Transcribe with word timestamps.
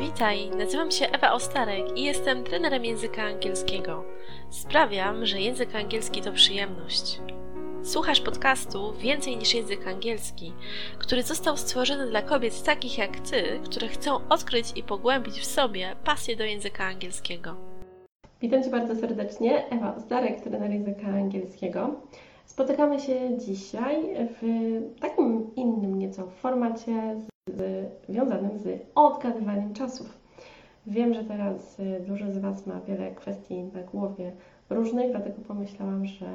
Witaj, 0.00 0.50
nazywam 0.50 0.90
się 0.90 1.06
Ewa 1.06 1.32
Ostarek 1.32 1.98
i 1.98 2.04
jestem 2.04 2.44
trenerem 2.44 2.84
języka 2.84 3.22
angielskiego. 3.22 4.04
Sprawiam, 4.50 5.26
że 5.26 5.40
język 5.40 5.74
angielski 5.74 6.22
to 6.22 6.32
przyjemność. 6.32 7.20
Słuchasz 7.82 8.20
podcastu 8.20 8.92
Więcej 8.92 9.36
niż 9.36 9.54
język 9.54 9.86
angielski, 9.86 10.52
który 10.98 11.22
został 11.22 11.56
stworzony 11.56 12.06
dla 12.06 12.22
kobiet 12.22 12.62
takich 12.62 12.98
jak 12.98 13.20
ty, 13.20 13.60
które 13.64 13.88
chcą 13.88 14.28
odkryć 14.28 14.66
i 14.76 14.82
pogłębić 14.82 15.40
w 15.40 15.44
sobie 15.44 15.96
pasję 16.04 16.36
do 16.36 16.44
języka 16.44 16.84
angielskiego. 16.84 17.56
Witam 18.40 18.62
Cię 18.62 18.70
bardzo 18.70 18.96
serdecznie, 18.96 19.70
Ewa 19.70 19.96
Ostarek, 19.96 20.40
trener 20.40 20.70
języka 20.70 21.06
angielskiego. 21.06 22.00
Spotykamy 22.46 23.00
się 23.00 23.38
dzisiaj 23.38 23.96
w 24.18 24.42
takim 25.00 25.54
innym 25.56 25.98
nieco 25.98 26.26
formacie 26.26 27.16
związanym 28.08 28.58
z 28.58 28.82
odgadywaniem 28.94 29.74
czasów. 29.74 30.18
Wiem, 30.86 31.14
że 31.14 31.24
teraz 31.24 31.80
y, 31.80 32.00
dużo 32.06 32.32
z 32.32 32.38
Was 32.38 32.66
ma 32.66 32.80
wiele 32.80 33.10
kwestii 33.10 33.62
na 33.62 33.82
głowie 33.82 34.32
różnych, 34.70 35.10
dlatego 35.10 35.36
pomyślałam, 35.48 36.06
że 36.06 36.26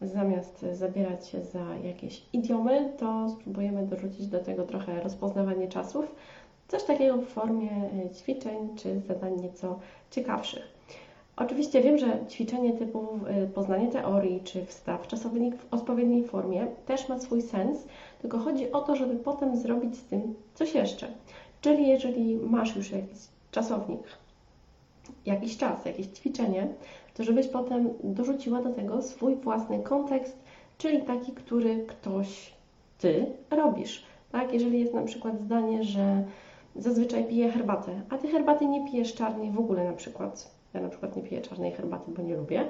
zamiast 0.00 0.66
zabierać 0.72 1.28
się 1.28 1.44
za 1.44 1.76
jakieś 1.84 2.22
idiomy, 2.32 2.92
to 2.98 3.28
spróbujemy 3.28 3.86
dorzucić 3.86 4.26
do 4.26 4.38
tego 4.38 4.64
trochę 4.64 5.02
rozpoznawanie 5.02 5.68
czasów, 5.68 6.14
coś 6.68 6.84
takiego 6.84 7.16
w 7.16 7.26
formie 7.26 7.70
y, 8.06 8.14
ćwiczeń 8.14 8.76
czy 8.76 9.00
zadań 9.00 9.40
nieco 9.40 9.78
ciekawszych. 10.10 10.72
Oczywiście 11.36 11.82
wiem, 11.82 11.98
że 11.98 12.18
ćwiczenie 12.28 12.72
typu 12.72 13.08
y, 13.44 13.46
poznanie 13.46 13.88
teorii 13.88 14.40
czy 14.44 14.66
wstaw 14.66 15.06
czasowy 15.06 15.50
w 15.50 15.74
odpowiedniej 15.74 16.24
formie 16.24 16.66
też 16.86 17.08
ma 17.08 17.18
swój 17.18 17.42
sens, 17.42 17.86
tylko 18.22 18.38
chodzi 18.38 18.72
o 18.72 18.80
to, 18.80 18.96
żeby 18.96 19.16
potem 19.16 19.56
zrobić 19.56 19.96
z 19.96 20.04
tym 20.04 20.34
coś 20.54 20.74
jeszcze. 20.74 21.08
Czyli 21.60 21.88
jeżeli 21.88 22.36
masz 22.36 22.76
już 22.76 22.90
jakiś 22.90 23.18
czasownik, 23.50 24.02
jakiś 25.26 25.56
czas, 25.56 25.84
jakieś 25.84 26.06
ćwiczenie, 26.06 26.68
to 27.14 27.24
żebyś 27.24 27.48
potem 27.48 27.90
dorzuciła 28.04 28.62
do 28.62 28.70
tego 28.70 29.02
swój 29.02 29.36
własny 29.36 29.78
kontekst, 29.78 30.38
czyli 30.78 31.02
taki, 31.02 31.32
który 31.32 31.86
ktoś 31.86 32.52
ty 32.98 33.26
robisz. 33.50 34.02
Tak? 34.32 34.52
Jeżeli 34.52 34.80
jest 34.80 34.94
na 34.94 35.02
przykład 35.02 35.40
zdanie, 35.40 35.84
że 35.84 36.24
zazwyczaj 36.76 37.24
piję 37.24 37.50
herbatę, 37.50 38.00
a 38.10 38.18
ty 38.18 38.28
herbaty 38.28 38.66
nie 38.66 38.90
pijesz 38.90 39.14
czarnej 39.14 39.50
w 39.50 39.58
ogóle 39.58 39.84
na 39.84 39.92
przykład, 39.92 40.50
ja 40.74 40.80
na 40.80 40.88
przykład 40.88 41.16
nie 41.16 41.22
piję 41.22 41.40
czarnej 41.40 41.72
herbaty, 41.72 42.10
bo 42.16 42.22
nie 42.22 42.36
lubię, 42.36 42.64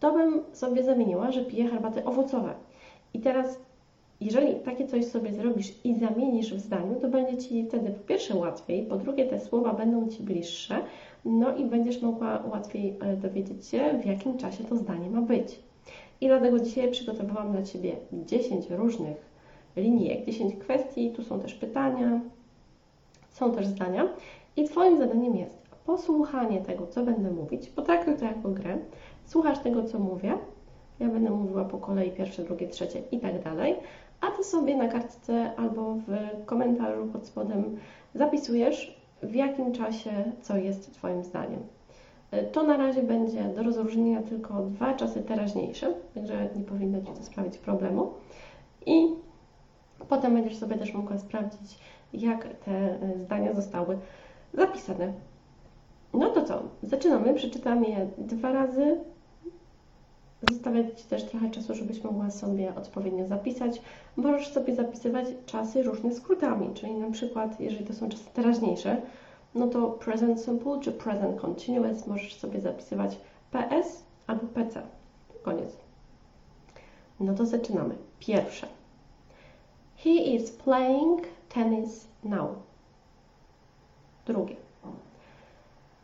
to 0.00 0.12
bym 0.12 0.40
sobie 0.52 0.84
zamieniła, 0.84 1.32
że 1.32 1.44
piję 1.44 1.68
herbaty 1.68 2.04
owocowe. 2.04 2.54
I 3.14 3.20
teraz, 3.20 3.60
jeżeli 4.20 4.54
takie 4.54 4.86
coś 4.86 5.04
sobie 5.04 5.32
zrobisz 5.32 5.72
i 5.84 5.98
zamienisz 5.98 6.54
w 6.54 6.60
zdaniu, 6.60 7.00
to 7.00 7.08
będzie 7.08 7.36
Ci 7.36 7.66
wtedy 7.68 7.90
po 7.90 8.06
pierwsze 8.06 8.34
łatwiej, 8.34 8.82
po 8.82 8.96
drugie 8.96 9.26
te 9.26 9.40
słowa 9.40 9.72
będą 9.72 10.08
Ci 10.08 10.22
bliższe, 10.22 10.78
no 11.24 11.56
i 11.56 11.64
będziesz 11.64 12.02
mogła 12.02 12.42
łatwiej 12.52 12.96
e, 13.00 13.16
dowiedzieć 13.16 13.66
się, 13.66 13.98
w 14.02 14.06
jakim 14.06 14.38
czasie 14.38 14.64
to 14.64 14.76
zdanie 14.76 15.10
ma 15.10 15.20
być. 15.20 15.58
I 16.20 16.26
dlatego 16.26 16.58
dzisiaj 16.58 16.90
przygotowałam 16.90 17.52
dla 17.52 17.62
Ciebie 17.62 17.96
10 18.12 18.70
różnych 18.70 19.16
linijek, 19.76 20.24
10 20.26 20.56
kwestii, 20.56 21.10
tu 21.10 21.24
są 21.24 21.40
też 21.40 21.54
pytania, 21.54 22.20
są 23.30 23.52
też 23.52 23.66
zdania 23.66 24.08
i 24.56 24.64
Twoim 24.64 24.98
zadaniem 24.98 25.36
jest 25.36 25.61
posłuchanie 25.86 26.60
tego, 26.60 26.86
co 26.86 27.04
będę 27.04 27.30
mówić, 27.30 27.68
potraktuj 27.68 28.16
to 28.16 28.24
jako 28.24 28.48
grę, 28.48 28.78
słuchasz 29.26 29.58
tego, 29.58 29.84
co 29.84 29.98
mówię, 29.98 30.38
ja 31.00 31.08
będę 31.08 31.30
mówiła 31.30 31.64
po 31.64 31.78
kolei 31.78 32.10
pierwsze, 32.10 32.44
drugie, 32.44 32.68
trzecie 32.68 33.02
i 33.10 33.20
tak 33.20 33.42
dalej, 33.42 33.76
a 34.20 34.30
Ty 34.30 34.44
sobie 34.44 34.76
na 34.76 34.88
kartce 34.88 35.52
albo 35.56 35.94
w 35.94 36.44
komentarzu 36.46 37.06
pod 37.06 37.26
spodem 37.26 37.76
zapisujesz, 38.14 39.02
w 39.22 39.34
jakim 39.34 39.72
czasie 39.72 40.10
co 40.40 40.56
jest 40.56 40.94
Twoim 40.94 41.24
zdaniem. 41.24 41.60
To 42.52 42.62
na 42.62 42.76
razie 42.76 43.02
będzie 43.02 43.44
do 43.44 43.62
rozróżnienia 43.62 44.22
tylko 44.22 44.54
dwa 44.54 44.94
czasy 44.94 45.22
teraźniejsze, 45.22 45.94
także 46.14 46.48
nie 46.56 46.64
powinno 46.64 47.00
Ci 47.00 47.12
to 47.12 47.24
sprawić 47.24 47.58
problemu. 47.58 48.12
I 48.86 49.06
potem 50.08 50.34
będziesz 50.34 50.56
sobie 50.56 50.78
też 50.78 50.94
mogła 50.94 51.18
sprawdzić, 51.18 51.78
jak 52.12 52.44
te 52.64 52.98
zdania 53.24 53.54
zostały 53.54 53.98
zapisane 54.54 55.12
no 56.14 56.30
to 56.30 56.42
co? 56.44 56.62
Zaczynamy. 56.82 57.34
Przeczytam 57.34 57.84
je 57.84 58.08
dwa 58.18 58.52
razy. 58.52 59.00
Zostawię 60.50 60.94
Ci 60.96 61.04
też 61.04 61.24
trochę 61.24 61.50
czasu, 61.50 61.74
żebyś 61.74 62.04
mogła 62.04 62.30
sobie 62.30 62.74
odpowiednio 62.74 63.26
zapisać. 63.26 63.82
Możesz 64.16 64.52
sobie 64.52 64.74
zapisywać 64.74 65.26
czasy 65.46 65.82
różne 65.82 66.14
skrótami, 66.14 66.74
czyli 66.74 66.94
na 66.94 67.10
przykład, 67.10 67.60
jeżeli 67.60 67.86
to 67.86 67.94
są 67.94 68.08
czasy 68.08 68.30
teraźniejsze, 68.34 69.02
no 69.54 69.66
to 69.66 69.90
present 69.90 70.40
simple 70.40 70.80
czy 70.80 70.92
present 70.92 71.40
continuous 71.40 72.06
możesz 72.06 72.34
sobie 72.34 72.60
zapisywać 72.60 73.18
PS 73.50 74.04
albo 74.26 74.46
PC. 74.46 74.82
Koniec. 75.42 75.76
No 77.20 77.34
to 77.34 77.46
zaczynamy. 77.46 77.94
Pierwsze. 78.18 78.66
He 79.96 80.10
is 80.10 80.50
playing 80.50 81.22
tennis 81.48 82.06
now. 82.24 82.48
Drugie. 84.26 84.61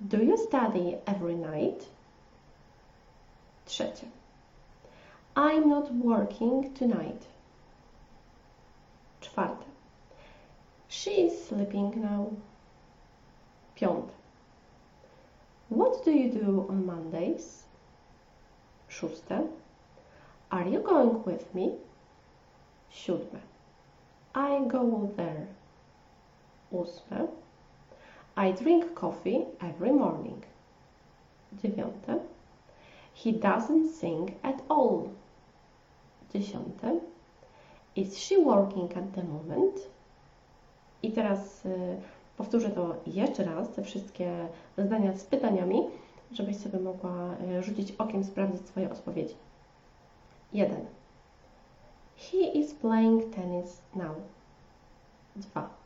Do 0.07 0.19
you 0.19 0.37
study 0.37 0.97
every 1.09 1.35
night? 1.35 1.89
Trzecie. 3.67 4.09
I'm 5.35 5.69
not 5.69 5.93
working 5.93 6.73
tonight. 6.73 7.27
Czwarte. 9.21 9.65
She 10.89 11.27
is 11.27 11.49
sleeping 11.49 12.01
now. 12.01 12.31
Piąte. 13.77 14.13
What 15.69 16.05
do 16.05 16.13
you 16.13 16.31
do 16.31 16.67
on 16.69 16.87
Mondays? 16.87 17.65
Szóste. 18.89 19.49
Are 20.53 20.69
you 20.69 20.79
going 20.79 21.25
with 21.25 21.53
me? 21.55 21.75
Siódme. 22.93 23.41
I 24.35 24.61
go 24.69 25.13
there. 25.17 25.49
Ósme. 26.73 27.29
I 28.39 28.53
drink 28.53 28.95
coffee 28.95 29.47
every 29.61 29.93
morning. 29.93 30.43
Dziewiąte. 31.53 32.21
He 33.15 33.33
doesn't 33.33 33.89
sing 34.01 34.31
at 34.43 34.63
all. 34.69 35.09
Dziesiąte. 36.33 37.01
Is 37.97 38.19
she 38.19 38.39
working 38.45 38.97
at 38.97 39.15
the 39.15 39.25
moment? 39.25 39.89
I 41.03 41.13
teraz 41.13 41.67
y, 41.67 41.97
powtórzę 42.37 42.71
to 42.71 42.95
jeszcze 43.07 43.45
raz, 43.45 43.71
te 43.71 43.83
wszystkie 43.83 44.49
zdania 44.79 45.17
z 45.17 45.25
pytaniami, 45.25 45.83
żebyś 46.33 46.57
sobie 46.57 46.79
mogła 46.79 47.35
y, 47.59 47.63
rzucić 47.63 47.93
okiem, 47.93 48.25
sprawdzić 48.25 48.67
swoje 48.67 48.93
odpowiedzi. 48.93 49.35
1. 50.53 50.87
He 52.17 52.37
is 52.37 52.75
playing 52.75 53.35
tennis 53.35 53.83
now. 53.95 54.17
2. 55.37 55.78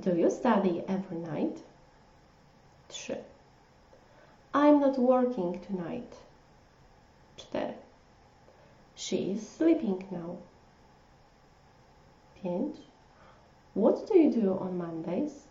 Do 0.00 0.14
you 0.14 0.30
study 0.30 0.82
every 0.86 1.16
night? 1.16 1.58
3. 2.90 3.16
I'm 4.52 4.80
not 4.80 4.98
working 4.98 5.58
tonight. 5.60 6.12
4. 7.50 7.74
She 8.94 9.32
is 9.32 9.48
sleeping 9.48 10.06
now. 10.10 10.36
5. 12.42 12.76
What 13.72 14.06
do 14.06 14.18
you 14.18 14.30
do 14.30 14.58
on 14.58 14.76
Mondays? 14.76 15.46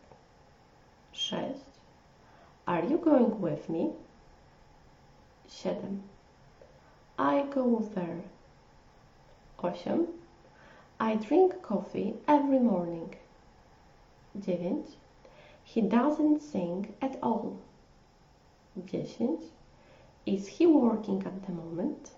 6. 1.13 1.59
Are 2.67 2.83
you 2.83 2.97
going 2.97 3.41
with 3.41 3.67
me? 3.67 3.93
7. 5.47 6.03
I 7.17 7.45
go 7.49 7.79
there. 7.95 8.21
8. 9.63 10.07
I 10.99 11.15
drink 11.15 11.61
coffee 11.63 12.13
every 12.27 12.59
morning. 12.59 13.15
9. 14.35 14.85
He 15.65 15.81
doesn't 15.81 16.39
sing 16.41 16.87
at 17.01 17.17
all. 17.21 17.51
10. 18.77 19.39
Is 20.25 20.47
he 20.47 20.67
working 20.67 21.27
at 21.27 21.45
the 21.47 21.53
moment? 21.53 22.15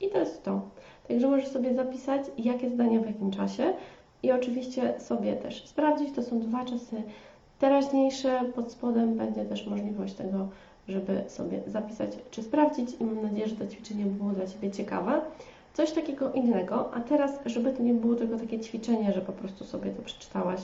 I 0.00 0.08
to 0.08 0.18
jest 0.18 0.42
to. 0.42 0.60
Także 1.08 1.28
możesz 1.28 1.48
sobie 1.48 1.74
zapisać, 1.74 2.22
jakie 2.38 2.70
zdania 2.70 3.00
w 3.00 3.06
jakim 3.06 3.30
czasie 3.30 3.74
i 4.22 4.32
oczywiście 4.32 5.00
sobie 5.00 5.36
też 5.36 5.66
sprawdzić. 5.68 6.14
To 6.14 6.22
są 6.22 6.40
dwa 6.40 6.64
czasy 6.64 7.02
teraźniejsze. 7.58 8.40
Pod 8.54 8.72
spodem 8.72 9.16
będzie 9.16 9.44
też 9.44 9.66
możliwość 9.66 10.14
tego, 10.14 10.48
żeby 10.88 11.24
sobie 11.28 11.62
zapisać 11.66 12.10
czy 12.30 12.42
sprawdzić 12.42 12.90
i 13.00 13.04
mam 13.04 13.22
nadzieję, 13.22 13.48
że 13.48 13.56
to 13.56 13.66
ćwiczenie 13.66 14.04
było 14.04 14.30
dla 14.30 14.46
Ciebie 14.46 14.70
ciekawe. 14.70 15.20
Coś 15.74 15.92
takiego 15.92 16.32
innego, 16.32 16.94
a 16.94 17.00
teraz, 17.00 17.40
żeby 17.46 17.72
to 17.72 17.82
nie 17.82 17.94
było 17.94 18.14
tylko 18.14 18.38
takie 18.38 18.60
ćwiczenie, 18.60 19.12
że 19.12 19.20
po 19.20 19.32
prostu 19.32 19.64
sobie 19.64 19.90
to 19.90 20.02
przeczytałaś 20.02 20.60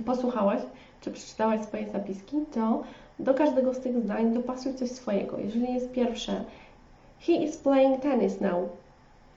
posłuchałaś, 0.00 0.60
czy 1.00 1.10
przeczytałaś 1.10 1.60
swoje 1.60 1.90
zapiski, 1.90 2.36
to 2.54 2.82
do 3.18 3.34
każdego 3.34 3.74
z 3.74 3.80
tych 3.80 3.98
zdań 3.98 4.32
dopasuj 4.32 4.74
coś 4.74 4.90
swojego. 4.90 5.38
Jeżeli 5.38 5.74
jest 5.74 5.92
pierwsze 5.92 6.44
He 7.20 7.32
is 7.32 7.56
playing 7.56 8.00
tennis 8.00 8.40
now, 8.40 8.68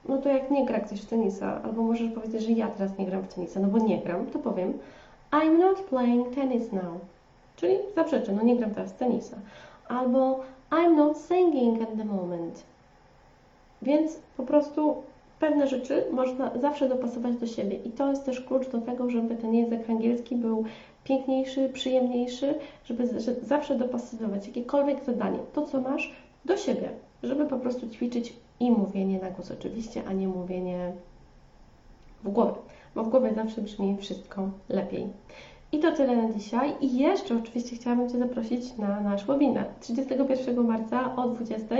no 0.09 0.17
to 0.17 0.29
jak 0.29 0.51
nie 0.51 0.65
gra 0.65 0.79
ktoś 0.79 1.01
w 1.01 1.05
tenisa, 1.05 1.61
albo 1.63 1.81
możesz 1.81 2.11
powiedzieć, 2.11 2.43
że 2.43 2.51
ja 2.51 2.67
teraz 2.67 2.97
nie 2.97 3.05
gram 3.05 3.23
w 3.23 3.33
tenisa, 3.33 3.59
no 3.59 3.67
bo 3.67 3.77
nie 3.77 3.97
gram, 4.01 4.25
to 4.25 4.39
powiem 4.39 4.73
I'm 5.31 5.59
not 5.59 5.79
playing 5.79 6.35
tennis 6.35 6.71
now. 6.71 6.99
czyli 7.55 7.77
zaprzeczę, 7.95 8.33
no 8.33 8.43
nie 8.43 8.55
gram 8.55 8.71
teraz 8.71 8.91
w 8.91 8.97
tenisa. 8.97 9.37
Albo 9.87 10.39
I'm 10.71 10.95
not 10.95 11.17
singing 11.17 11.81
at 11.81 11.97
the 11.97 12.05
moment. 12.05 12.63
Więc 13.81 14.19
po 14.37 14.43
prostu 14.43 14.95
pewne 15.39 15.67
rzeczy 15.67 16.05
można 16.11 16.51
zawsze 16.59 16.89
dopasować 16.89 17.35
do 17.35 17.47
siebie 17.47 17.77
i 17.85 17.89
to 17.89 18.09
jest 18.09 18.25
też 18.25 18.41
klucz 18.41 18.69
do 18.69 18.81
tego, 18.81 19.09
żeby 19.09 19.35
ten 19.35 19.53
język 19.53 19.89
angielski 19.89 20.35
był 20.35 20.63
piękniejszy, 21.03 21.69
przyjemniejszy, 21.73 22.55
żeby 22.85 23.07
zawsze 23.43 23.75
dopasowywać 23.75 24.47
jakiekolwiek 24.47 25.03
zadanie, 25.03 25.39
to 25.53 25.65
co 25.65 25.81
masz, 25.81 26.15
do 26.45 26.57
siebie, 26.57 26.89
żeby 27.23 27.45
po 27.45 27.57
prostu 27.57 27.89
ćwiczyć 27.89 28.33
i 28.59 28.71
mówienie 28.71 29.19
na 29.19 29.29
głos 29.29 29.51
oczywiście, 29.51 30.01
a 30.07 30.13
nie 30.13 30.27
mówienie 30.27 30.91
w 32.23 32.29
głowie, 32.29 32.59
bo 32.95 33.03
w 33.03 33.09
głowie 33.09 33.33
zawsze 33.33 33.61
brzmi 33.61 33.97
wszystko 33.97 34.49
lepiej. 34.69 35.07
I 35.71 35.79
to 35.79 35.91
tyle 35.91 36.15
na 36.15 36.33
dzisiaj. 36.33 36.73
I 36.81 36.97
jeszcze 36.97 37.37
oczywiście 37.37 37.75
chciałabym 37.75 38.09
Cię 38.09 38.17
zaprosić 38.19 38.77
na 38.77 39.01
nasz 39.01 39.25
webinar 39.25 39.65
31 39.79 40.67
marca 40.67 41.15
o 41.15 41.29
20. 41.29 41.75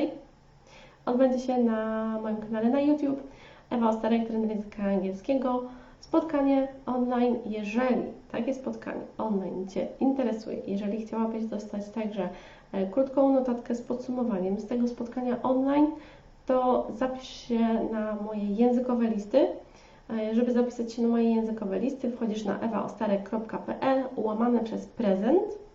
Odbędzie 1.06 1.40
się 1.40 1.58
na 1.58 2.20
moim 2.24 2.38
kanale 2.38 2.70
na 2.70 2.82
YouTube. 2.82 3.22
Ewa 3.70 3.90
Ostarek, 3.90 4.28
trener 4.28 4.50
języka 4.50 4.84
angielskiego. 4.84 5.64
Spotkanie 6.00 6.68
online, 6.86 7.36
jeżeli 7.46 8.04
takie 8.32 8.54
spotkanie 8.54 9.02
online 9.18 9.68
Cię 9.68 9.88
interesuje, 10.00 10.58
jeżeli 10.68 11.06
chciałabyś 11.06 11.46
dostać 11.46 11.90
także 11.90 12.30
e, 12.72 12.88
krótką 12.88 13.34
notatkę 13.34 13.76
z 13.76 13.82
podsumowaniem 13.82 14.60
z 14.60 14.68
tego 14.68 14.88
spotkania 14.88 15.42
online, 15.44 15.88
to 16.46 16.88
zapisz 16.96 17.48
się 17.48 17.60
na 17.92 18.16
moje 18.16 18.46
językowe 18.46 19.08
listy. 19.08 19.48
E, 20.10 20.36
żeby 20.36 20.52
zapisać 20.52 20.94
się 20.94 21.02
na 21.02 21.08
moje 21.08 21.36
językowe 21.36 21.80
listy, 21.80 22.12
wchodzisz 22.12 22.46
na 22.46 22.60
ewaostarek.pl 22.60 24.04
łamane 24.16 24.60
przez 24.60 24.86
prezent 24.86 25.67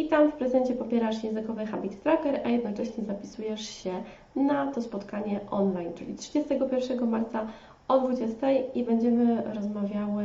i 0.00 0.08
tam 0.08 0.30
w 0.30 0.34
prezencie 0.34 0.74
pobierasz 0.74 1.24
językowy 1.24 1.66
Habit 1.66 2.02
Tracker, 2.02 2.40
a 2.44 2.48
jednocześnie 2.48 3.04
zapisujesz 3.04 3.68
się 3.68 3.92
na 4.36 4.72
to 4.72 4.82
spotkanie 4.82 5.40
online, 5.50 5.92
czyli 5.94 6.14
31 6.14 7.10
marca 7.10 7.46
o 7.88 7.98
20 7.98 8.52
i 8.52 8.84
będziemy 8.84 9.42
rozmawiały 9.54 10.24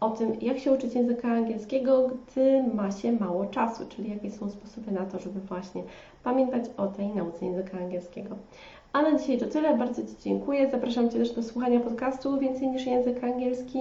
o 0.00 0.10
tym, 0.10 0.32
jak 0.40 0.58
się 0.58 0.72
uczyć 0.72 0.94
języka 0.94 1.28
angielskiego, 1.28 2.08
gdy 2.08 2.62
ma 2.74 2.92
się 2.92 3.12
mało 3.12 3.46
czasu, 3.46 3.84
czyli 3.88 4.10
jakie 4.10 4.30
są 4.30 4.50
sposoby 4.50 4.92
na 4.92 5.06
to, 5.06 5.18
żeby 5.18 5.40
właśnie 5.40 5.82
pamiętać 6.24 6.64
o 6.76 6.86
tej 6.86 7.08
nauce 7.08 7.46
języka 7.46 7.78
angielskiego. 7.78 8.36
A 8.92 9.02
na 9.02 9.18
dzisiaj 9.18 9.38
to 9.38 9.46
tyle. 9.46 9.76
Bardzo 9.76 10.02
Ci 10.02 10.14
dziękuję. 10.24 10.70
Zapraszam 10.70 11.10
Cię 11.10 11.18
też 11.18 11.32
do 11.32 11.42
słuchania 11.42 11.80
podcastu 11.80 12.38
Więcej 12.38 12.68
niż 12.68 12.86
język 12.86 13.24
angielski, 13.24 13.78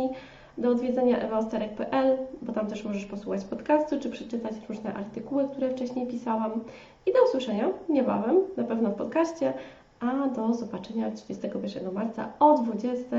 do 0.57 0.69
odwiedzenia 0.69 1.17
ewaosterek.pl, 1.17 2.17
bo 2.41 2.53
tam 2.53 2.67
też 2.67 2.83
możesz 2.83 3.05
posłuchać 3.05 3.43
podcastu, 3.45 3.99
czy 3.99 4.09
przeczytać 4.09 4.53
różne 4.69 4.93
artykuły, 4.93 5.47
które 5.47 5.69
wcześniej 5.69 6.07
pisałam. 6.07 6.51
I 7.05 7.13
do 7.13 7.23
usłyszenia 7.23 7.69
niebawem, 7.89 8.37
na 8.57 8.63
pewno 8.63 8.89
w 8.89 8.95
podcaście, 8.95 9.53
a 9.99 10.27
do 10.27 10.53
zobaczenia 10.53 11.11
31 11.11 11.93
marca 11.93 12.31
o 12.39 12.57
20 12.57 13.15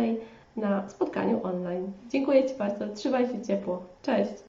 na 0.56 0.88
spotkaniu 0.88 1.40
online. 1.42 1.92
Dziękuję 2.08 2.48
Ci 2.48 2.54
bardzo. 2.58 2.88
Trzymaj 2.88 3.28
się 3.28 3.42
ciepło. 3.42 3.82
Cześć! 4.02 4.32